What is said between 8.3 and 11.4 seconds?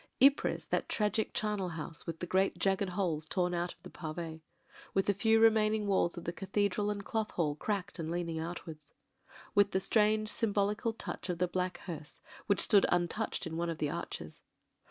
outwards; with the strange symbolical BLACK, WHITE, AND— GREY 283 touch of